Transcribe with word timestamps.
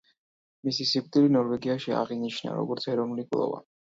მისი 0.69 0.85
სიკვდილი 0.91 1.29
ნორვეგიაში 1.35 1.93
აღინიშნა, 1.97 2.55
როგორც 2.63 2.87
ეროვნული 2.95 3.27
გლოვა. 3.35 3.61